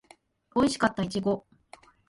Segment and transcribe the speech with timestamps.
[0.55, 1.45] おいしかったいちご